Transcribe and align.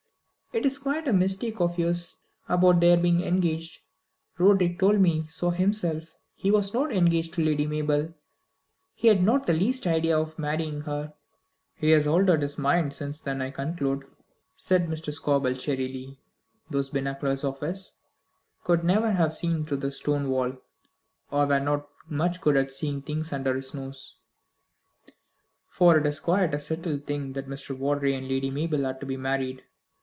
"It 0.53 0.65
is 0.65 0.79
quite 0.79 1.07
a 1.07 1.13
mistake 1.13 1.61
of 1.61 1.79
yours 1.79 2.17
about 2.49 2.81
their 2.81 2.97
being 2.97 3.21
engaged. 3.21 3.79
Roderick 4.37 4.79
told 4.79 4.99
me 4.99 5.25
so 5.27 5.49
himself. 5.49 6.17
He 6.35 6.51
was 6.51 6.73
not 6.73 6.91
engaged 6.93 7.35
to 7.35 7.41
Lady 7.45 7.65
Mabel. 7.65 8.13
He 8.93 9.07
had 9.07 9.23
not 9.23 9.47
the 9.47 9.53
least 9.53 9.87
idea 9.87 10.19
of 10.19 10.37
marrying 10.37 10.81
her." 10.81 11.13
"He 11.77 11.91
has 11.91 12.05
altered 12.05 12.41
his 12.41 12.57
mind 12.57 12.93
since 12.93 13.21
then, 13.21 13.41
I 13.41 13.49
conclude," 13.51 14.03
said 14.53 14.87
Mr. 14.87 15.13
Scobel 15.13 15.53
cheerily 15.53 16.19
those 16.69 16.89
binoculars 16.89 17.45
of 17.45 17.61
his 17.61 17.95
could 18.65 18.83
never 18.83 19.11
have 19.13 19.31
seen 19.31 19.63
through 19.63 19.85
a 19.87 19.91
stone 19.93 20.27
wall, 20.29 20.51
and 21.31 21.49
were 21.49 21.59
not 21.61 21.87
much 22.09 22.41
good 22.41 22.57
at 22.57 22.71
seeing 22.71 23.01
things 23.01 23.31
under 23.31 23.55
his 23.55 23.73
nose 23.73 24.17
"for 25.69 25.95
it 25.97 26.05
is 26.05 26.19
quite 26.19 26.53
a 26.53 26.59
settled 26.59 27.05
thing 27.05 27.31
that 27.31 27.47
Mr. 27.47 27.73
Vawdrey 27.73 28.13
and 28.15 28.27
Lady 28.27 28.51
Mabel 28.51 28.85
are 28.85 28.99
to 28.99 29.05
be 29.05 29.15
married. 29.15 29.63